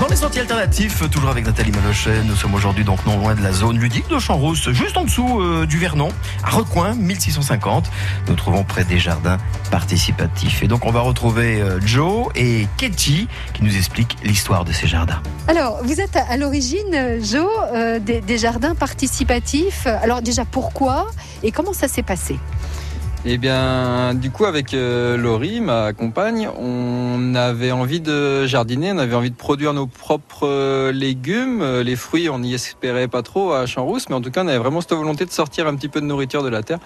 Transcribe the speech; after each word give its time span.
Dans 0.00 0.08
les 0.08 0.16
sentiers 0.16 0.40
alternatifs, 0.40 1.10
toujours 1.10 1.28
avec 1.28 1.44
Nathalie 1.44 1.72
Malochet, 1.72 2.22
nous 2.24 2.34
sommes 2.34 2.54
aujourd'hui 2.54 2.84
donc 2.84 3.04
non 3.04 3.18
loin 3.18 3.34
de 3.34 3.42
la 3.42 3.52
zone 3.52 3.78
ludique 3.78 4.08
de 4.08 4.18
Champs-Rousse, 4.18 4.70
juste 4.70 4.96
en 4.96 5.04
dessous 5.04 5.42
euh, 5.42 5.66
du 5.66 5.76
Vernon, 5.76 6.08
à 6.42 6.48
Recoin, 6.48 6.94
1650. 6.94 7.90
Nous 8.26 8.34
trouvons 8.34 8.64
près 8.64 8.84
des 8.84 8.98
jardins 8.98 9.36
participatifs. 9.70 10.62
Et 10.62 10.68
donc 10.68 10.86
on 10.86 10.90
va 10.90 11.00
retrouver 11.00 11.60
euh, 11.60 11.78
Joe 11.84 12.28
et 12.34 12.66
Katie 12.78 13.28
qui 13.52 13.62
nous 13.62 13.76
expliquent 13.76 14.16
l'histoire 14.24 14.64
de 14.64 14.72
ces 14.72 14.86
jardins. 14.86 15.20
Alors, 15.48 15.84
vous 15.84 16.00
êtes 16.00 16.16
à, 16.16 16.38
l'origine, 16.38 17.18
Joe, 17.22 17.50
euh, 17.74 17.98
des 17.98 18.38
jardins 18.38 18.74
participatifs. 18.74 19.86
Alors 19.86 20.22
déjà, 20.22 20.46
pourquoi 20.46 21.10
et 21.42 21.52
comment 21.52 21.74
ça 21.74 21.88
s'est 21.88 22.02
passé? 22.02 22.38
Eh 23.26 23.36
bien, 23.36 24.14
du 24.14 24.30
coup, 24.30 24.46
avec 24.46 24.72
euh, 24.72 25.18
Laurie, 25.18 25.60
ma 25.60 25.92
compagne, 25.92 26.48
on 26.58 27.34
avait 27.34 27.70
envie 27.70 28.00
de 28.00 28.46
jardiner, 28.46 28.92
on 28.92 28.98
avait 28.98 29.14
envie 29.14 29.30
de 29.30 29.36
produire 29.36 29.74
nos 29.74 29.86
propres 29.86 30.46
euh, 30.46 30.90
légumes. 30.90 31.60
Euh, 31.60 31.82
les 31.82 31.96
fruits, 31.96 32.30
on 32.30 32.38
n'y 32.38 32.54
espérait 32.54 33.08
pas 33.08 33.20
trop 33.22 33.52
à 33.52 33.66
Champs-Rousse, 33.66 34.08
mais 34.08 34.14
en 34.14 34.22
tout 34.22 34.30
cas, 34.30 34.42
on 34.42 34.48
avait 34.48 34.56
vraiment 34.56 34.80
cette 34.80 34.94
volonté 34.94 35.26
de 35.26 35.30
sortir 35.30 35.66
un 35.66 35.76
petit 35.76 35.90
peu 35.90 36.00
de 36.00 36.06
nourriture 36.06 36.42
de 36.42 36.48
la 36.48 36.62
terre. 36.62 36.78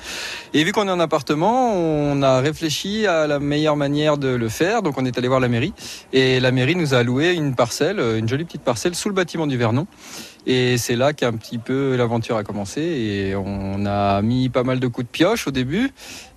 Et 0.54 0.64
vu 0.64 0.72
qu'on 0.72 0.88
est 0.88 0.90
en 0.90 0.98
appartement, 0.98 1.72
on 1.72 2.20
a 2.20 2.40
réfléchi 2.40 3.06
à 3.06 3.28
la 3.28 3.38
meilleure 3.38 3.76
manière 3.76 4.18
de 4.18 4.28
le 4.28 4.48
faire. 4.48 4.82
Donc, 4.82 4.98
on 4.98 5.04
est 5.04 5.16
allé 5.16 5.28
voir 5.28 5.38
la 5.38 5.48
mairie. 5.48 5.72
Et 6.12 6.40
la 6.40 6.50
mairie 6.50 6.74
nous 6.74 6.94
a 6.94 7.04
loué 7.04 7.32
une 7.32 7.54
parcelle, 7.54 8.00
une 8.00 8.28
jolie 8.28 8.44
petite 8.44 8.62
parcelle 8.62 8.96
sous 8.96 9.08
le 9.08 9.14
bâtiment 9.14 9.46
du 9.46 9.56
Vernon. 9.56 9.86
Et 10.46 10.76
c'est 10.76 10.96
là 10.96 11.12
qu'un 11.12 11.32
petit 11.32 11.58
peu 11.58 11.96
l'aventure 11.96 12.36
a 12.36 12.44
commencé. 12.44 12.80
Et 12.80 13.34
on 13.34 13.86
a 13.86 14.20
mis 14.22 14.48
pas 14.48 14.62
mal 14.62 14.80
de 14.80 14.86
coups 14.86 15.06
de 15.06 15.10
pioche 15.10 15.46
au 15.46 15.50
début. 15.50 15.90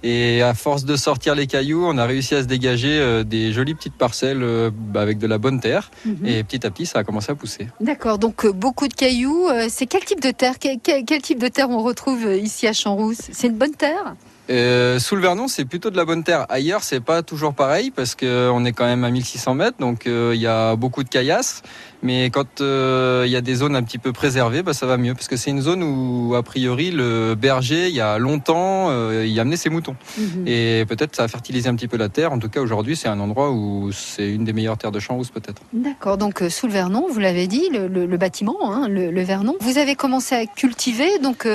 Et 0.04 0.42
à 0.42 0.54
force 0.54 0.86
de 0.86 0.96
sortir 0.96 1.36
les 1.36 1.48
cailloux, 1.48 1.84
on 1.86 1.98
a 1.98 2.06
réussi 2.06 2.36
à 2.36 2.44
se 2.44 2.48
dégager 2.48 3.00
euh, 3.00 3.24
des 3.24 3.52
jolies 3.52 3.74
petites 3.74 3.98
parcelles 3.98 4.44
euh, 4.44 4.70
bah, 4.72 5.02
avec 5.02 5.18
de 5.18 5.28
la 5.28 5.38
bonne 5.38 5.60
terre. 5.60 5.92
Mhm. 6.06 6.26
Et 6.26 6.44
petit 6.44 6.66
à 6.66 6.70
petit, 6.70 6.86
ça 6.86 7.00
a 7.00 7.04
commencé 7.04 7.32
à 7.32 7.36
pousser. 7.36 7.68
D'accord. 7.82 8.20
Donc 8.20 8.46
euh, 8.46 8.52
beaucoup 8.52 8.88
de 8.88 8.94
cailloux. 8.94 9.50
C'est 9.70 9.88
quel 9.88 10.06
type 10.06 10.22
de 10.22 10.32
terre? 10.32 10.56
Quel, 10.60 11.22
type 11.22 11.40
de 11.40 11.48
terre 11.48 11.70
on 11.70 11.82
retrouve 11.82 12.26
ici 12.36 12.68
à 12.68 12.74
Champs-Rousse 12.74 13.30
C'est 13.32 13.48
une 13.48 13.58
bonne 13.58 13.76
terre? 13.76 14.16
Euh, 14.50 14.98
sous 14.98 15.18
le 15.18 15.22
Vernon, 15.22 15.50
c'est 15.50 15.66
plutôt 15.66 15.90
de 15.90 15.98
la 15.98 16.06
bonne 16.06 16.24
terre. 16.24 16.46
Ailleurs, 16.48 16.82
c'est 16.84 17.02
pas 17.02 17.22
toujours 17.22 17.54
pareil 17.54 17.92
parce 17.92 18.16
qu'on 18.16 18.64
est 18.64 18.72
quand 18.72 18.86
même 18.86 19.04
à 19.04 19.10
1600 19.10 19.56
mètres, 19.56 19.78
donc 19.78 20.04
il 20.06 20.40
y 20.40 20.48
a 20.48 20.78
beaucoup 20.78 21.04
de 21.04 21.10
caillasses. 21.10 21.64
Mais 22.08 22.30
quand 22.30 22.62
il 22.62 22.64
euh, 22.64 23.28
y 23.28 23.36
a 23.36 23.42
des 23.42 23.56
zones 23.56 23.76
un 23.76 23.84
petit 23.84 23.98
peu 23.98 24.14
préservées, 24.14 24.64
bah, 24.64 24.72
ça 24.72 24.86
va 24.86 24.96
mieux. 24.96 25.14
Parce 25.14 25.28
que 25.28 25.36
c'est 25.36 25.52
une 25.52 25.60
zone 25.60 25.84
où, 25.84 26.36
a 26.36 26.42
priori, 26.42 26.90
le 26.90 27.36
berger, 27.36 27.90
il 27.90 27.96
y 27.96 28.00
a 28.00 28.18
longtemps, 28.18 28.88
euh, 28.90 29.26
il 29.28 29.38
amenait 29.42 29.58
ses 29.58 29.70
moutons. 29.70 29.98
Mhm. 30.18 30.48
Et 30.48 30.86
peut-être 30.88 31.18
ça 31.18 31.24
a 31.24 31.28
fertilisé 31.28 31.68
un 31.68 31.76
petit 31.76 31.90
peu 31.90 31.98
la 31.98 32.08
terre. 32.08 32.32
En 32.32 32.40
tout 32.40 32.48
cas, 32.48 32.62
aujourd'hui, 32.62 32.96
c'est 32.96 33.10
un 33.10 33.20
endroit 33.20 33.52
où 33.52 33.92
c'est 33.92 34.30
une 34.30 34.46
des 34.46 34.54
meilleures 34.54 34.78
terres 34.78 34.94
de 34.94 35.02
champs 35.02 35.16
rousse, 35.16 35.32
peut-être. 35.32 35.62
D'accord. 35.74 36.18
Donc, 36.18 36.42
euh, 36.42 36.50
sous 36.50 36.68
le 36.68 36.72
Vernon, 36.72 37.08
vous 37.12 37.20
l'avez 37.20 37.48
dit, 37.48 37.68
le, 37.74 38.16
bâtiment, 38.16 38.74
hein, 38.74 38.88
le, 38.88 39.22
Vernon. 39.24 39.58
Vous 39.60 39.78
avez 39.78 39.96
commencé 39.96 40.34
à 40.34 40.46
cultiver 40.46 41.20
donc 41.22 41.46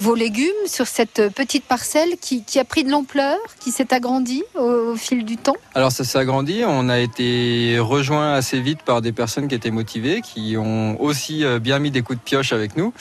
vos 0.00 0.14
légumes 0.14 0.46
sur 0.64 0.86
cette 0.86 1.28
petite 1.34 1.64
parcelle 1.64 2.16
qui, 2.18 2.42
a 2.58 2.64
pris 2.64 2.82
de 2.82 2.90
l'ampleur, 2.90 3.36
qui 3.60 3.72
s'est 3.72 3.92
agrandie 3.92 4.42
au, 4.58 4.92
au 4.92 4.96
fil 4.96 5.26
du 5.26 5.36
temps? 5.36 5.56
Alors, 5.74 5.92
ça 5.92 6.04
s'est 6.04 6.18
agrandi. 6.18 6.62
On 6.66 6.88
a 6.88 6.98
été 6.98 7.78
rejoint 7.78 8.32
assez 8.32 8.58
vite 8.58 8.80
par 8.86 9.02
des 9.02 9.12
personnes 9.12 9.48
qui 9.48 9.54
étaient 9.54 9.70
motivées 9.70 9.97
qui 10.22 10.56
ont 10.56 11.00
aussi 11.00 11.44
euh, 11.44 11.58
bien 11.58 11.78
mis 11.78 11.90
des 11.90 12.02
coups 12.02 12.18
de 12.18 12.22
pioche 12.24 12.52
avec 12.52 12.76
nous. 12.76 12.92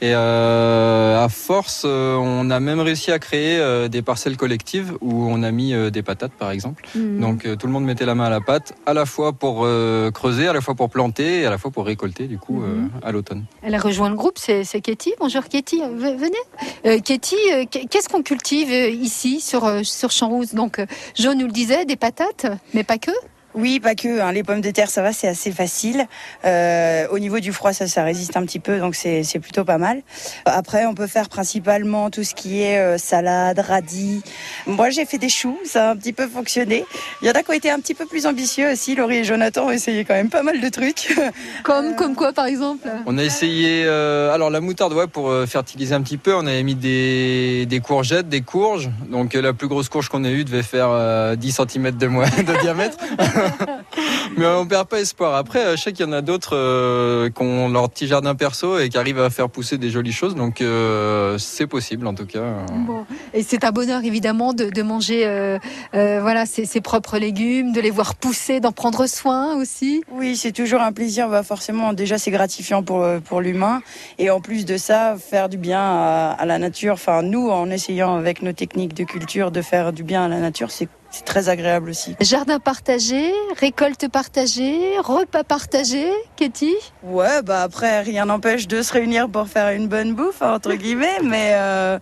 Et 0.00 0.12
euh, 0.14 1.24
à 1.24 1.28
force, 1.28 1.82
euh, 1.84 2.16
on 2.16 2.50
a 2.50 2.60
même 2.60 2.80
réussi 2.80 3.12
à 3.12 3.18
créer 3.18 3.88
des 3.88 4.02
parcelles 4.02 4.36
collectives 4.36 4.96
où 5.00 5.26
on 5.28 5.42
a 5.42 5.50
mis 5.50 5.74
des 5.90 6.02
patates, 6.02 6.32
par 6.32 6.50
exemple. 6.50 6.84
Mhm. 6.94 7.20
Donc 7.20 7.56
tout 7.58 7.66
le 7.66 7.72
monde 7.72 7.84
mettait 7.84 8.06
la 8.06 8.14
main 8.14 8.24
à 8.24 8.30
la 8.30 8.40
pâte, 8.40 8.74
à 8.86 8.94
la 8.94 9.06
fois 9.06 9.32
pour 9.32 9.66
creuser, 10.12 10.48
à 10.48 10.52
la 10.52 10.60
fois 10.60 10.74
pour 10.74 10.90
planter, 10.90 11.40
et 11.40 11.46
à 11.46 11.50
la 11.50 11.58
fois 11.58 11.70
pour 11.70 11.86
récolter, 11.86 12.26
du 12.26 12.38
coup, 12.38 12.60
mhm. 12.60 12.90
à 13.02 13.12
l'automne. 13.12 13.44
Elle 13.62 13.74
a 13.74 13.78
rejoint 13.78 14.10
le 14.10 14.16
groupe, 14.16 14.38
c'est 14.38 14.80
Katie. 14.80 15.14
Bonjour 15.18 15.44
Katie, 15.48 15.82
venez. 15.96 17.00
Katie, 17.02 17.36
qu'est-ce 17.70 18.08
qu'on 18.08 18.22
cultive 18.22 18.70
ici 18.70 19.40
sur, 19.40 19.84
sur 19.84 20.10
Champs-Rousse 20.10 20.54
Donc, 20.54 20.84
Jo 21.14 21.34
nous 21.34 21.46
le 21.46 21.52
disait, 21.52 21.84
des 21.84 21.96
patates, 21.96 22.46
mais 22.74 22.84
pas 22.84 22.98
que 22.98 23.12
oui, 23.56 23.80
pas 23.80 23.94
que. 23.94 24.20
Hein. 24.20 24.32
Les 24.32 24.42
pommes 24.42 24.60
de 24.60 24.70
terre, 24.70 24.90
ça 24.90 25.00
va, 25.00 25.14
c'est 25.14 25.28
assez 25.28 25.50
facile. 25.50 26.06
Euh, 26.44 27.06
au 27.10 27.18
niveau 27.18 27.40
du 27.40 27.52
froid, 27.52 27.72
ça, 27.72 27.86
ça 27.86 28.04
résiste 28.04 28.36
un 28.36 28.44
petit 28.44 28.60
peu, 28.60 28.78
donc 28.78 28.94
c'est 28.94 29.38
plutôt 29.40 29.64
pas 29.64 29.78
mal. 29.78 30.02
Après, 30.44 30.84
on 30.84 30.94
peut 30.94 31.06
faire 31.06 31.30
principalement 31.30 32.10
tout 32.10 32.22
ce 32.22 32.34
qui 32.34 32.62
est 32.62 32.78
euh, 32.78 32.98
salade, 32.98 33.58
radis. 33.58 34.22
Moi, 34.66 34.90
j'ai 34.90 35.06
fait 35.06 35.16
des 35.16 35.30
choux, 35.30 35.58
ça 35.64 35.88
a 35.88 35.92
un 35.92 35.96
petit 35.96 36.12
peu 36.12 36.28
fonctionné. 36.28 36.84
Il 37.22 37.28
y 37.28 37.30
en 37.30 37.32
a 37.32 37.42
qui 37.42 37.50
ont 37.50 37.54
été 37.54 37.70
un 37.70 37.80
petit 37.80 37.94
peu 37.94 38.04
plus 38.04 38.26
ambitieux 38.26 38.72
aussi. 38.72 38.94
Laurie 38.94 39.18
et 39.18 39.24
Jonathan 39.24 39.68
ont 39.68 39.70
essayé 39.70 40.04
quand 40.04 40.14
même 40.14 40.28
pas 40.28 40.42
mal 40.42 40.60
de 40.60 40.68
trucs. 40.68 41.16
Comme, 41.62 41.96
comme 41.96 42.14
quoi, 42.14 42.32
par 42.32 42.46
exemple? 42.46 42.88
On 43.06 43.18
a 43.18 43.24
essayé, 43.24 43.84
euh, 43.86 44.32
alors 44.32 44.50
la 44.50 44.60
moutarde, 44.60 44.92
ouais, 44.92 45.06
pour 45.06 45.32
fertiliser 45.46 45.94
un 45.94 46.02
petit 46.02 46.16
peu, 46.16 46.34
on 46.34 46.46
avait 46.46 46.62
mis 46.62 46.74
des, 46.74 47.66
des 47.66 47.80
courgettes, 47.80 48.28
des 48.28 48.42
courges. 48.42 48.90
Donc 49.10 49.34
la 49.34 49.52
plus 49.52 49.68
grosse 49.68 49.88
courge 49.88 50.08
qu'on 50.08 50.24
ait 50.24 50.32
eue 50.32 50.44
devait 50.44 50.62
faire 50.62 51.36
10 51.36 51.52
cm 51.52 51.90
de, 51.92 52.06
moins 52.06 52.26
de 52.26 52.60
diamètre. 52.60 52.98
Mais 54.36 54.46
on 54.46 54.66
perd 54.66 54.88
pas 54.88 55.00
espoir. 55.00 55.34
Après, 55.34 55.76
je 55.76 55.82
sais 55.82 55.92
qu'il 55.92 56.04
y 56.04 56.08
en 56.08 56.12
a 56.12 56.20
d'autres 56.20 56.56
euh, 56.56 57.30
qui 57.30 57.42
ont 57.42 57.68
leur 57.68 57.88
petit 57.88 58.06
jardin 58.06 58.34
perso 58.34 58.78
et 58.78 58.88
qui 58.88 58.98
arrivent 58.98 59.20
à 59.20 59.30
faire 59.30 59.48
pousser 59.48 59.78
des 59.78 59.90
jolies 59.90 60.12
choses. 60.12 60.34
Donc 60.34 60.60
euh, 60.60 61.38
c'est 61.38 61.66
possible 61.66 62.06
en 62.06 62.14
tout 62.14 62.26
cas. 62.26 62.44
Et 63.32 63.42
c'est 63.42 63.64
un 63.64 63.72
bonheur 63.72 64.04
évidemment 64.04 64.52
de, 64.52 64.82
manger 64.82 65.26
euh, 65.26 65.58
voilà 65.92 66.46
ses, 66.46 66.80
propres 66.80 67.18
légumes, 67.18 67.72
de 67.72 67.80
les 67.80 67.90
voir 67.90 68.14
pousser, 68.14 68.60
d'en 68.60 68.72
prendre 68.72 69.06
soin 69.06 69.56
aussi. 69.56 70.02
Oui, 70.12 70.36
c'est 70.36 70.52
toujours 70.52 70.80
un 70.80 70.92
plaisir. 70.92 71.28
Bah, 71.28 71.42
forcément, 71.42 71.92
déjà 71.92 72.18
c'est 72.18 72.30
gratifiant 72.30 72.82
pour 72.82 73.06
pour 73.24 73.40
l'humain 73.40 73.82
et 74.18 74.30
en 74.30 74.40
plus 74.40 74.64
de 74.64 74.76
ça, 74.76 75.16
faire 75.18 75.48
du 75.48 75.56
bien 75.56 75.80
à, 75.80 76.36
à 76.38 76.46
la 76.46 76.58
nature. 76.58 76.94
Enfin, 76.94 77.22
nous, 77.22 77.48
en 77.48 77.70
essayant 77.70 78.16
avec 78.16 78.42
nos 78.42 78.52
techniques 78.52 78.94
de 78.94 79.04
culture 79.04 79.50
de 79.50 79.62
faire 79.62 79.92
du 79.92 80.02
bien 80.02 80.24
à 80.24 80.28
la 80.28 80.38
nature, 80.38 80.70
c'est 80.70 80.88
c'est 81.10 81.24
très 81.24 81.48
agréable 81.48 81.90
aussi. 81.90 82.16
Jardin 82.20 82.58
partagé, 82.58 83.32
récolte 83.58 84.08
partagée, 84.08 84.98
repas 84.98 85.44
partagé, 85.44 86.10
Katie 86.36 86.76
Ouais, 87.02 87.42
bah 87.42 87.62
après, 87.62 88.02
rien 88.02 88.26
n'empêche 88.26 88.66
de 88.66 88.82
se 88.82 88.92
réunir 88.92 89.28
pour 89.28 89.48
faire 89.48 89.70
une 89.74 89.88
bonne 89.88 90.14
bouffe, 90.14 90.42
entre 90.42 90.72
guillemets, 90.74 91.20
mais 91.22 91.52
euh, 91.54 91.98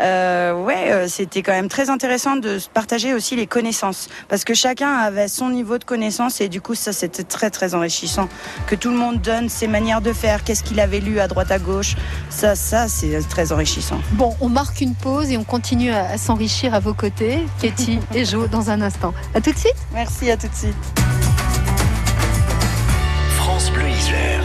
euh, 0.00 0.54
ouais, 0.64 0.90
euh, 0.90 1.08
c'était 1.08 1.42
quand 1.42 1.52
même 1.52 1.68
très 1.68 1.90
intéressant 1.90 2.36
de 2.36 2.58
partager 2.72 3.14
aussi 3.14 3.36
les 3.36 3.46
connaissances, 3.46 4.08
parce 4.28 4.44
que 4.44 4.54
chacun 4.54 4.92
avait 4.94 5.28
son 5.28 5.50
niveau 5.50 5.78
de 5.78 5.84
connaissance 5.84 6.40
et 6.40 6.48
du 6.48 6.60
coup, 6.60 6.74
ça 6.74 6.92
c'était 6.92 7.24
très 7.24 7.50
très 7.50 7.74
enrichissant. 7.74 8.28
Que 8.66 8.74
tout 8.74 8.90
le 8.90 8.96
monde 8.96 9.20
donne 9.20 9.48
ses 9.48 9.68
manières 9.68 10.00
de 10.00 10.12
faire, 10.12 10.42
qu'est-ce 10.44 10.64
qu'il 10.64 10.80
avait 10.80 11.00
lu 11.00 11.20
à 11.20 11.28
droite 11.28 11.50
à 11.50 11.58
gauche, 11.58 11.94
ça, 12.30 12.54
ça 12.54 12.88
c'est 12.88 13.20
très 13.28 13.52
enrichissant. 13.52 14.00
Bon, 14.12 14.34
on 14.40 14.48
marque 14.48 14.80
une 14.80 14.94
pause 14.94 15.30
et 15.30 15.36
on 15.36 15.44
continue 15.44 15.92
à, 15.92 16.16
s'enrichir 16.18 16.74
à 16.74 16.80
vos 16.80 16.94
côtés, 16.94 17.40
Katie 17.60 17.98
et 18.14 18.24
Jo 18.24 18.45
dans 18.48 18.70
un 18.70 18.80
instant. 18.80 19.12
À 19.34 19.40
tout 19.40 19.52
de 19.52 19.58
suite. 19.58 19.76
Merci, 19.92 20.30
à 20.30 20.36
tout 20.36 20.48
de 20.48 20.54
suite. 20.54 20.74
France 23.36 23.70
Bleu 23.70 23.88
Isère. 23.88 24.42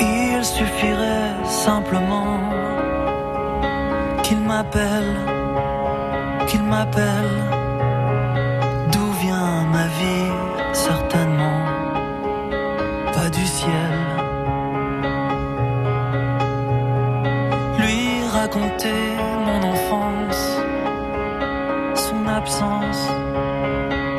Il 0.00 0.44
suffirait 0.44 1.32
simplement 1.46 2.40
qu'il 4.22 4.40
m'appelle, 4.40 5.16
qu'il 6.46 6.62
m'appelle. 6.62 7.53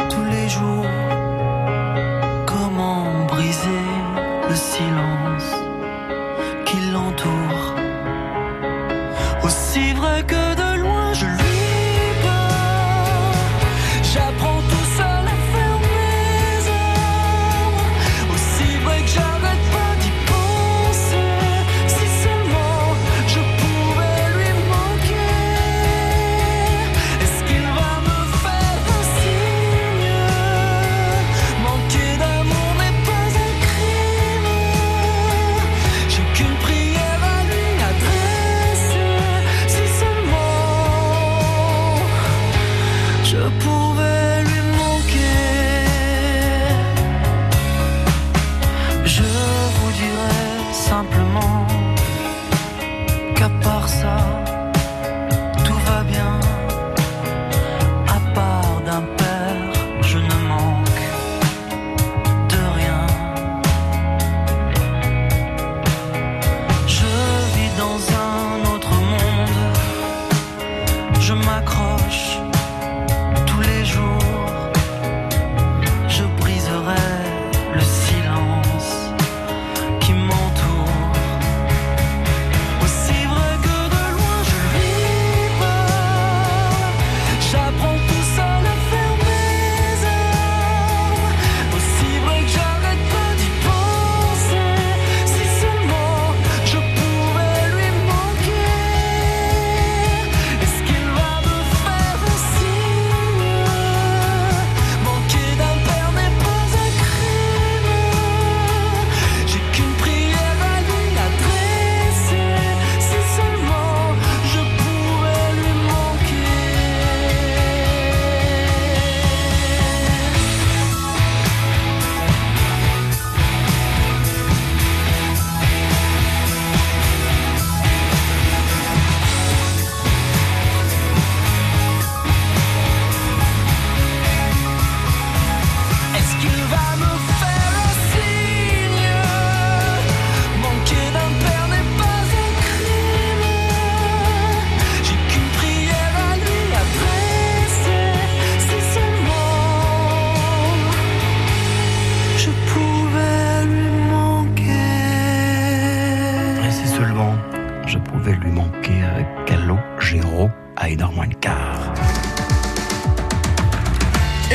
Tous 0.10 0.26
les 0.26 0.50
jours. 0.50 0.86
Comment 2.48 3.26
briser 3.28 3.86
le 4.50 4.56
silence? 4.56 5.15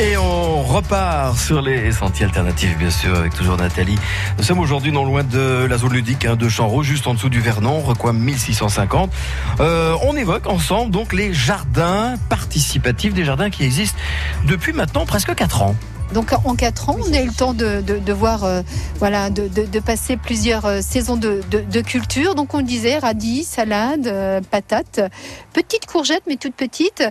Et 0.01 0.17
on 0.17 0.63
repart 0.63 1.37
sur 1.37 1.61
les 1.61 1.91
sentiers 1.91 2.25
alternatifs, 2.25 2.75
bien 2.75 2.89
sûr, 2.89 3.15
avec 3.15 3.35
toujours 3.35 3.55
Nathalie. 3.55 3.99
Nous 4.39 4.43
sommes 4.43 4.57
aujourd'hui 4.57 4.91
non 4.91 5.05
loin 5.05 5.23
de 5.23 5.67
la 5.69 5.77
zone 5.77 5.93
ludique 5.93 6.25
hein, 6.25 6.35
de 6.35 6.49
Champs 6.49 6.81
juste 6.81 7.05
en 7.05 7.13
dessous 7.13 7.29
du 7.29 7.39
Vernon, 7.39 7.81
recoin 7.81 8.11
1650. 8.11 9.11
Euh, 9.59 9.95
on 10.01 10.15
évoque 10.15 10.47
ensemble 10.47 10.89
donc 10.89 11.13
les 11.13 11.35
jardins 11.35 12.15
participatifs, 12.29 13.13
des 13.13 13.25
jardins 13.25 13.51
qui 13.51 13.63
existent 13.63 13.99
depuis 14.47 14.73
maintenant 14.73 15.05
presque 15.05 15.35
4 15.35 15.61
ans. 15.61 15.75
Donc 16.13 16.31
en 16.43 16.55
quatre 16.55 16.89
ans, 16.89 16.97
on 16.99 17.13
a 17.13 17.21
eu 17.21 17.27
le 17.27 17.33
temps 17.33 17.53
de, 17.53 18.11
voir, 18.11 18.43
euh, 18.43 18.61
voilà, 18.99 19.29
de, 19.29 19.79
passer 19.79 20.17
plusieurs 20.17 20.65
euh, 20.65 20.81
saisons 20.81 21.15
de, 21.15 21.41
de, 21.49 21.81
culture. 21.81 22.35
Donc 22.35 22.53
on 22.53 22.61
disait 22.61 22.97
radis, 22.97 23.43
salade, 23.43 24.07
euh, 24.07 24.41
patates, 24.41 25.01
petites 25.53 25.85
courgettes 25.85 26.23
mais 26.27 26.35
toutes 26.35 26.55
petites. 26.55 27.03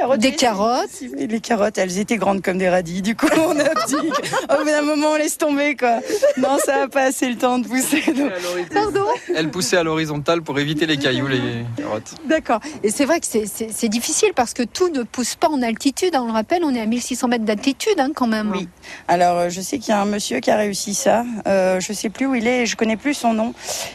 Carottes, 0.00 0.20
Des 0.20 0.32
carottes. 0.34 1.02
Les 1.16 1.40
carottes, 1.40 1.76
elles 1.78 1.98
étaient 1.98 2.16
grandes 2.16 2.40
comme 2.42 2.56
des 2.58 2.68
radis. 2.70 3.02
Du 3.02 3.14
coup, 3.14 3.26
on 3.36 3.58
a 3.58 3.64
dit, 3.86 3.94
au 3.96 4.58
bout 4.58 4.64
d'un 4.64 4.80
moment, 4.82 5.08
on 5.12 5.16
laisse 5.16 5.36
tomber, 5.36 5.76
quoi. 5.76 5.98
Non, 6.38 6.56
ça 6.64 6.78
n'a 6.78 6.88
pas 6.88 7.02
assez 7.04 7.28
le 7.28 7.36
temps 7.36 7.58
de 7.58 7.68
pousser. 7.68 8.02
donc- 8.12 8.32
Pardon 8.72 9.04
Elle 9.34 9.50
poussait 9.50 9.76
à 9.76 9.82
l'horizontale 9.82 10.40
pour 10.42 10.58
éviter 10.58 10.86
les 10.86 10.96
cailloux, 10.96 11.26
les 11.26 11.40
carottes. 11.76 12.14
D'accord. 12.26 12.60
Et 12.82 12.90
c'est 12.90 13.04
vrai 13.04 13.20
que 13.20 13.26
c'est- 13.26 13.46
c'est 13.46 13.68
c'est 13.70 13.88
difficile 13.88 14.30
parce 14.34 14.54
que 14.54 14.62
tout 14.62 14.88
ne 14.88 15.02
pousse 15.02 15.34
pas 15.34 15.48
en 15.48 15.60
altitude. 15.62 16.14
hein. 16.14 16.22
On 16.22 16.26
le 16.26 16.32
rappelle, 16.32 16.62
on 16.64 16.74
est 16.74 16.80
à 16.80 16.86
1600 16.86 17.28
mètres 17.28 17.44
d'altitude 17.44 17.98
hein, 17.98 18.10
quand 18.14 18.26
même. 18.26 18.50
Oui. 18.52 18.68
Alors, 19.08 19.36
euh, 19.38 19.48
je 19.50 19.60
sais 19.60 19.78
qu'il 19.78 19.90
y 19.90 19.92
a 19.92 20.00
un 20.00 20.04
monsieur 20.06 20.40
qui 20.40 20.50
a 20.50 20.56
réussi 20.56 20.94
ça. 20.94 21.24
Euh, 21.46 21.78
je 21.80 21.92
sais 21.92 22.08
plus 22.08 22.26
où 22.26 22.34
il 22.34 22.46
est, 22.46 22.64
je 22.66 22.76
connais 22.76 22.96
plus 22.96 23.14
son 23.14 23.32
nom. 23.34 23.52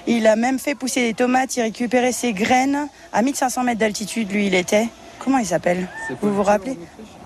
Il 0.07 0.27
a 0.27 0.35
même 0.35 0.59
fait 0.59 0.75
pousser 0.75 1.01
des 1.07 1.13
tomates, 1.13 1.55
il 1.57 1.61
récupérait 1.63 2.11
ses 2.11 2.33
graines 2.33 2.87
à 3.13 3.21
1500 3.21 3.63
mètres 3.63 3.79
d'altitude, 3.79 4.31
lui, 4.31 4.47
il 4.47 4.55
était. 4.55 4.87
Comment 5.25 5.39
il 5.39 5.45
s'appelle 5.45 5.87
Vous 6.21 6.33
vous 6.33 6.43
rappelez 6.43 6.77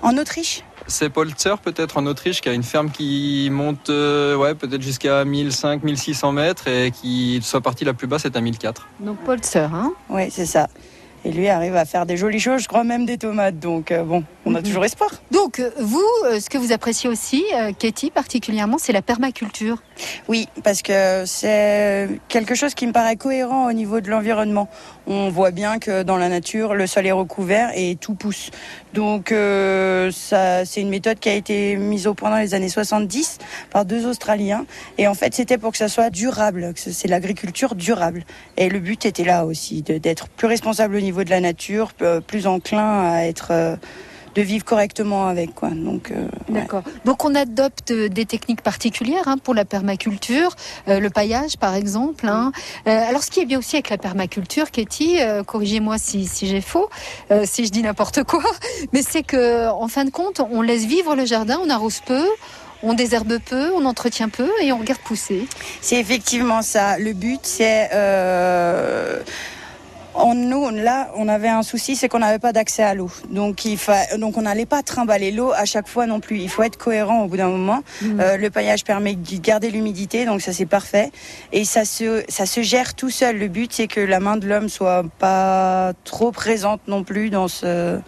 En 0.01 0.17
Autriche 0.17 0.63
C'est 0.87 1.09
Polzer, 1.09 1.57
peut-être 1.59 1.97
en 1.97 2.05
Autriche, 2.05 2.39
qui 2.39 2.47
a 2.47 2.53
une 2.53 2.63
ferme 2.63 2.89
qui 2.89 3.49
monte 3.51 3.89
euh, 3.89 4.35
ouais, 4.37 4.55
peut-être 4.55 4.81
jusqu'à 4.81 5.25
1500, 5.25 5.79
1600 5.83 6.31
mètres 6.31 6.67
et 6.69 6.91
qui 6.91 7.41
soit 7.43 7.59
partie 7.61 7.83
la 7.83 7.93
plus 7.93 8.07
basse 8.07 8.23
est 8.23 8.37
à 8.37 8.41
1004. 8.41 8.87
Donc 9.01 9.17
Sœur, 9.43 9.73
hein 9.75 9.91
Oui, 10.09 10.31
c'est 10.31 10.45
ça. 10.45 10.69
Et 11.25 11.33
lui 11.33 11.49
arrive 11.49 11.75
à 11.75 11.83
faire 11.83 12.05
des 12.05 12.15
jolies 12.15 12.39
choses, 12.39 12.61
je 12.61 12.67
crois 12.69 12.85
même 12.85 13.05
des 13.05 13.17
tomates. 13.17 13.59
Donc, 13.59 13.91
euh, 13.91 14.03
bon, 14.03 14.23
on 14.45 14.55
a 14.55 14.59
Mhm. 14.59 14.63
toujours 14.65 14.85
espoir. 14.85 15.09
Donc 15.39 15.59
euh, 15.59 15.71
vous, 15.79 16.05
euh, 16.25 16.41
ce 16.41 16.49
que 16.49 16.57
vous 16.57 16.73
appréciez 16.73 17.09
aussi, 17.09 17.45
euh, 17.55 17.71
Katie 17.71 18.11
particulièrement, 18.11 18.77
c'est 18.77 18.91
la 18.91 19.01
permaculture. 19.01 19.81
Oui, 20.27 20.49
parce 20.65 20.81
que 20.81 21.23
c'est 21.25 22.09
quelque 22.27 22.55
chose 22.55 22.73
qui 22.73 22.85
me 22.85 22.91
paraît 22.91 23.15
cohérent 23.15 23.69
au 23.69 23.71
niveau 23.71 24.01
de 24.01 24.09
l'environnement. 24.09 24.67
On 25.07 25.29
voit 25.29 25.51
bien 25.51 25.79
que 25.79 26.03
dans 26.03 26.17
la 26.17 26.27
nature, 26.27 26.75
le 26.75 26.87
sol 26.87 27.07
est 27.07 27.13
recouvert 27.13 27.71
et 27.73 27.95
tout 27.95 28.15
pousse. 28.15 28.51
Donc 28.93 29.29
c'est 29.29 30.81
une 30.81 30.89
méthode 30.89 31.19
qui 31.19 31.29
a 31.29 31.33
été 31.33 31.77
mise 31.77 32.05
au 32.05 32.13
point 32.13 32.31
dans 32.31 32.37
les 32.37 32.53
années 32.53 32.67
70 32.67 33.37
par 33.71 33.85
deux 33.85 34.05
Australiens. 34.07 34.65
Et 34.97 35.07
en 35.07 35.13
fait, 35.13 35.33
c'était 35.33 35.57
pour 35.57 35.71
que 35.71 35.77
ça 35.77 35.87
soit 35.87 36.09
durable, 36.09 36.73
que 36.73 36.91
c'est 36.91 37.07
l'agriculture 37.07 37.75
durable. 37.75 38.25
Et 38.57 38.67
le 38.67 38.79
but 38.79 39.05
était 39.05 39.23
là 39.23 39.45
aussi, 39.45 39.83
d'être 39.83 40.27
plus 40.27 40.47
responsable 40.47 40.95
au 40.97 41.01
niveau 41.01 41.23
de 41.23 41.29
la 41.29 41.39
nature, 41.39 41.93
plus 42.27 42.45
enclin 42.45 43.09
à 43.09 43.23
être... 43.23 43.77
de 44.35 44.41
vivre 44.41 44.63
correctement 44.65 45.27
avec 45.27 45.55
quoi. 45.55 45.69
Donc 45.69 46.11
euh, 46.11 46.23
ouais. 46.49 46.61
D'accord. 46.61 46.83
Donc 47.05 47.25
on 47.25 47.35
adopte 47.35 47.91
euh, 47.91 48.09
des 48.09 48.25
techniques 48.25 48.61
particulières 48.61 49.27
hein, 49.27 49.37
pour 49.37 49.53
la 49.53 49.65
permaculture, 49.65 50.55
euh, 50.87 50.99
le 50.99 51.09
paillage 51.09 51.57
par 51.57 51.75
exemple. 51.75 52.27
hein. 52.27 52.51
Euh, 52.87 53.09
alors 53.09 53.23
ce 53.23 53.31
qui 53.31 53.39
est 53.39 53.45
bien 53.45 53.59
aussi 53.59 53.75
avec 53.75 53.89
la 53.89 53.97
permaculture, 53.97 54.71
Katie, 54.71 55.21
euh, 55.21 55.43
corrigez-moi 55.43 55.97
si, 55.97 56.25
si 56.25 56.47
j'ai 56.47 56.61
faux, 56.61 56.89
euh, 57.31 57.43
si 57.45 57.65
je 57.65 57.71
dis 57.71 57.81
n'importe 57.81 58.23
quoi, 58.23 58.43
mais 58.93 59.01
c'est 59.01 59.23
que 59.23 59.69
en 59.69 59.87
fin 59.87 60.05
de 60.05 60.11
compte, 60.11 60.41
on 60.51 60.61
laisse 60.61 60.85
vivre 60.85 61.15
le 61.15 61.25
jardin, 61.25 61.59
on 61.63 61.69
arrose 61.69 61.99
peu. 62.05 62.25
On 62.81 62.93
désherbe 62.93 63.39
peu, 63.39 63.73
on 63.75 63.83
entretient 63.83 64.29
peu 64.29 64.49
et 64.61 64.71
on 64.71 64.77
regarde 64.77 65.01
pousser. 65.01 65.45
C'est 65.81 65.99
effectivement 65.99 66.61
ça. 66.61 66.97
Le 66.97 67.11
but, 67.11 67.41
c'est. 67.43 67.89
Euh, 67.93 69.21
on, 70.15 70.33
nous, 70.33 70.69
là, 70.69 71.09
on 71.15 71.27
avait 71.27 71.47
un 71.47 71.63
souci, 71.63 71.95
c'est 71.95 72.09
qu'on 72.09 72.19
n'avait 72.19 72.39
pas 72.39 72.53
d'accès 72.53 72.83
à 72.83 72.93
l'eau. 72.93 73.11
Donc, 73.29 73.65
il 73.65 73.77
fa... 73.77 74.17
donc 74.17 74.37
on 74.37 74.41
n'allait 74.41 74.65
pas 74.65 74.83
trimballer 74.83 75.31
l'eau 75.31 75.51
à 75.53 75.65
chaque 75.65 75.87
fois 75.87 76.05
non 76.05 76.19
plus. 76.19 76.39
Il 76.39 76.49
faut 76.49 76.63
être 76.63 76.77
cohérent 76.77 77.23
au 77.23 77.27
bout 77.27 77.37
d'un 77.37 77.49
moment. 77.49 77.83
Euh, 78.03 78.37
le 78.37 78.49
paillage 78.49 78.83
permet 78.83 79.15
de 79.15 79.37
garder 79.37 79.69
l'humidité, 79.69 80.25
donc 80.25 80.41
ça 80.41 80.53
c'est 80.53 80.65
parfait. 80.65 81.11
Et 81.51 81.65
ça 81.65 81.85
se, 81.85 82.23
ça 82.27 82.45
se 82.45 82.61
gère 82.61 82.93
tout 82.93 83.09
seul. 83.09 83.37
Le 83.37 83.47
but, 83.47 83.71
c'est 83.73 83.87
que 83.87 84.01
la 84.01 84.19
main 84.19 84.37
de 84.37 84.47
l'homme 84.47 84.69
soit 84.69 85.03
pas 85.19 85.93
trop 86.03 86.31
présente 86.31 86.81
non 86.87 87.03
plus 87.03 87.29
dans 87.29 87.47
ce, 87.47 87.99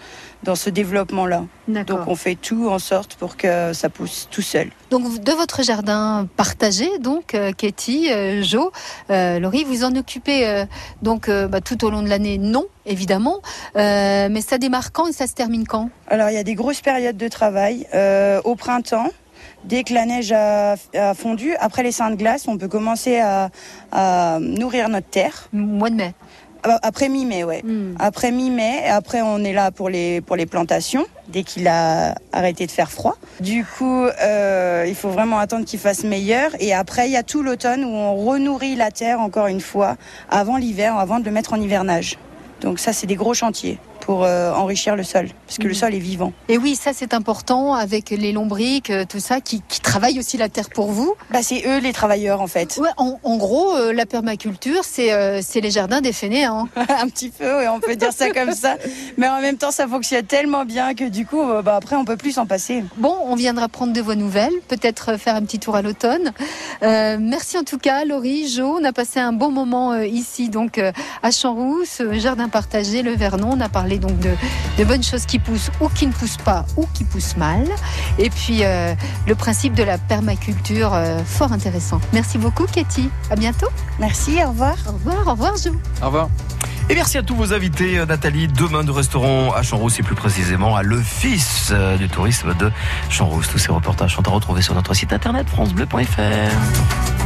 dans 0.43 0.55
ce 0.55 0.69
développement-là. 0.69 1.43
Donc, 1.67 2.07
on 2.07 2.15
fait 2.15 2.35
tout 2.35 2.69
en 2.69 2.79
sorte 2.79 3.15
pour 3.15 3.37
que 3.37 3.73
ça 3.73 3.89
pousse 3.89 4.27
tout 4.31 4.41
seul. 4.41 4.69
Donc 4.89 5.21
de 5.23 5.31
votre 5.31 5.63
jardin 5.63 6.27
partagé, 6.35 6.89
donc 6.99 7.35
euh, 7.35 7.51
Katie, 7.53 8.11
euh, 8.11 8.41
Jo, 8.43 8.71
euh, 9.09 9.39
Laurie, 9.39 9.63
vous 9.63 9.83
en 9.83 9.95
occupez 9.95 10.47
euh, 10.47 10.65
donc 11.01 11.29
euh, 11.29 11.47
bah, 11.47 11.61
tout 11.61 11.85
au 11.85 11.89
long 11.89 12.01
de 12.01 12.09
l'année, 12.09 12.37
non 12.37 12.65
évidemment, 12.85 13.41
mais 13.75 14.41
ça 14.41 14.57
démarre 14.57 14.91
quand 14.91 15.07
et 15.07 15.13
ça 15.13 15.27
se 15.27 15.33
termine 15.33 15.65
quand? 15.67 15.89
Alors, 16.07 16.29
il 16.29 16.33
y 16.33 16.39
a 16.39 16.43
des 16.43 16.55
grosses 16.55 16.81
périodes 16.81 17.17
de 17.17 17.27
travail. 17.27 17.87
Au 18.43 18.55
printemps, 18.55 19.09
dès 19.63 19.83
que 19.83 19.93
la 19.93 20.05
neige 20.05 20.31
a, 20.31 20.75
a 20.95 21.13
fondu, 21.13 21.53
après 21.59 21.83
les 21.83 21.91
seins 21.91 22.09
de 22.09 22.15
glace, 22.15 22.47
on 22.47 22.57
peut 22.57 22.67
commencer 22.67 23.19
à, 23.19 23.51
à 23.91 24.39
nourrir 24.39 24.89
notre 24.89 25.07
terre. 25.07 25.47
Mois 25.53 25.91
de 25.91 25.95
mai. 25.95 26.13
Euh, 26.65 26.77
Après 26.81 27.09
mi-mai, 27.09 27.43
ouais. 27.43 27.61
Hmm. 27.63 27.95
Après 27.99 28.31
mi-mai, 28.31 28.87
après 28.87 29.21
on 29.21 29.43
est 29.43 29.53
là 29.53 29.71
pour 29.71 29.89
les, 29.89 30.21
pour 30.21 30.35
les 30.35 30.45
plantations, 30.45 31.05
dès 31.29 31.43
qu'il 31.43 31.67
a 31.67 32.15
arrêté 32.31 32.65
de 32.65 32.71
faire 32.71 32.91
froid. 32.91 33.17
Du 33.39 33.65
coup, 33.65 34.05
euh, 34.05 34.85
il 34.87 34.95
faut 34.95 35.09
vraiment 35.09 35.39
attendre 35.39 35.65
qu'il 35.65 35.79
fasse 35.79 36.03
meilleur. 36.03 36.51
Et 36.59 36.73
après, 36.73 37.07
il 37.07 37.11
y 37.11 37.17
a 37.17 37.23
tout 37.23 37.41
l'automne 37.43 37.83
où 37.83 37.89
on 37.89 38.15
renourrit 38.15 38.75
la 38.75 38.91
terre 38.91 39.19
encore 39.19 39.47
une 39.47 39.61
fois, 39.61 39.97
avant 40.29 40.57
l'hiver, 40.57 40.97
avant 40.97 41.19
de 41.19 41.25
le 41.25 41.31
mettre 41.31 41.53
en 41.53 41.61
hivernage. 41.61 42.17
Donc 42.61 42.79
ça, 42.79 42.93
c'est 42.93 43.07
des 43.07 43.15
gros 43.15 43.33
chantiers 43.33 43.79
pour 44.01 44.23
euh, 44.25 44.51
enrichir 44.53 44.95
le 44.95 45.03
sol, 45.03 45.29
parce 45.47 45.57
que 45.57 45.63
le 45.63 45.69
Mhm. 45.69 45.75
sol 45.75 45.95
est 45.95 45.99
vivant. 45.99 46.33
Et 46.49 46.57
oui, 46.57 46.75
ça 46.75 46.91
c'est 46.93 47.13
important 47.13 47.73
avec 47.73 48.09
les 48.09 48.31
lombriques, 48.33 48.89
euh, 48.89 49.05
tout 49.07 49.19
ça, 49.19 49.39
qui, 49.39 49.61
qui 49.69 49.79
travaillent 49.79 50.19
aussi 50.19 50.37
la 50.37 50.49
terre 50.49 50.69
pour 50.69 50.91
vous. 50.91 51.13
Bah, 51.31 51.39
c'est 51.41 51.63
eux 51.67 51.79
les 51.79 51.93
travailleurs 51.93 52.41
en 52.41 52.47
fait. 52.47 52.77
Ouais, 52.81 52.89
en, 52.97 53.19
en 53.23 53.37
gros, 53.37 53.75
euh, 53.75 53.93
la 53.93 54.05
permaculture, 54.05 54.81
c'est 54.83 55.13
euh, 55.13 55.39
les 55.55 55.71
jardins 55.71 56.01
des 56.01 56.11
fainéants. 56.13 56.67
un 56.75 57.07
petit 57.07 57.29
peu, 57.29 57.45
ouais, 57.57 57.67
on 57.67 57.79
peut 57.79 57.95
dire 57.95 58.11
ça 58.11 58.29
comme 58.33 58.51
ça. 58.53 58.75
Mais 59.17 59.29
en 59.29 59.39
même 59.41 59.57
temps, 59.57 59.71
ça 59.71 59.87
fonctionne 59.87 60.25
tellement 60.25 60.65
bien 60.65 60.93
que 60.95 61.05
du 61.07 61.25
coup, 61.25 61.41
bah, 61.63 61.75
après, 61.75 61.95
on 61.95 62.03
peut 62.05 62.17
plus 62.17 62.33
s'en 62.33 62.45
passer. 62.45 62.83
Bon, 62.97 63.15
on 63.25 63.35
viendra 63.35 63.69
prendre 63.69 63.93
de 63.93 64.01
vos 64.01 64.15
nouvelles, 64.15 64.53
peut-être 64.67 65.17
faire 65.17 65.35
un 65.35 65.41
petit 65.43 65.59
tour 65.59 65.75
à 65.75 65.81
l'automne. 65.81 66.31
Merci 66.81 67.57
en 67.57 67.63
tout 67.63 67.77
cas, 67.77 68.03
Laurie, 68.05 68.47
Jo. 68.49 68.77
On 68.79 68.83
a 68.83 68.91
passé 68.93 69.19
un 69.19 69.33
bon 69.33 69.51
moment 69.51 69.95
ici, 70.01 70.49
donc 70.49 70.79
à 70.79 71.31
Champs-Rousse, 71.31 72.01
jardin 72.13 72.49
partagé, 72.49 73.01
le 73.03 73.11
Vernon. 73.13 73.51
On 73.53 73.59
a 73.61 73.69
parlé 73.69 73.90
donc 73.99 74.19
de, 74.19 74.31
de 74.77 74.83
bonnes 74.83 75.03
choses 75.03 75.25
qui 75.25 75.39
poussent 75.39 75.71
ou 75.79 75.89
qui 75.89 76.07
ne 76.07 76.11
poussent 76.11 76.37
pas 76.37 76.65
ou 76.77 76.87
qui 76.93 77.03
poussent 77.03 77.37
mal. 77.37 77.67
Et 78.17 78.29
puis 78.29 78.59
euh, 78.63 78.93
le 79.27 79.35
principe 79.35 79.73
de 79.73 79.83
la 79.83 79.97
permaculture, 79.97 80.93
euh, 80.93 81.19
fort 81.25 81.51
intéressant. 81.51 81.99
Merci 82.13 82.37
beaucoup, 82.37 82.65
Katie. 82.65 83.09
À 83.29 83.35
bientôt. 83.35 83.67
Merci, 83.99 84.37
au 84.43 84.49
revoir. 84.49 84.75
Au 84.87 84.91
revoir, 84.93 85.27
au 85.27 85.31
revoir, 85.31 85.53
Jo. 85.57 85.71
Au 86.01 86.05
revoir. 86.05 86.29
Et 86.89 86.95
merci 86.95 87.17
à 87.17 87.23
tous 87.23 87.35
vos 87.35 87.53
invités, 87.53 87.99
euh, 87.99 88.05
Nathalie. 88.05 88.47
Demain, 88.47 88.83
nous 88.83 88.93
resterons 88.93 89.53
à 89.53 89.61
Champs-Rousse 89.61 89.99
et 89.99 90.03
plus 90.03 90.15
précisément 90.15 90.75
à 90.75 90.83
l'Office 90.83 91.73
du 91.97 92.09
tourisme 92.09 92.53
de 92.55 92.71
Champs-Rousse. 93.09 93.47
Tous 93.49 93.59
ces 93.59 93.71
reportages 93.71 94.15
sont 94.15 94.27
à 94.27 94.31
retrouver 94.31 94.61
sur 94.61 94.73
notre 94.75 94.93
site 94.93 95.13
internet 95.13 95.47
francebleu.fr. 95.49 97.20